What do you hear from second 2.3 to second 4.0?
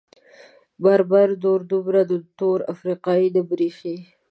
تور افریقايي نه برېښي.